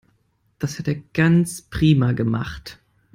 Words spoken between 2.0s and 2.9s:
gemacht.